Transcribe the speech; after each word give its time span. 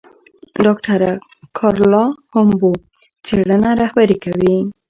ډاکټره 0.63 1.11
کارلا 1.57 2.05
هومبو 2.33 2.71
څېړنه 3.25 3.69
رهبري 3.81 4.17
کوي. 4.25 4.55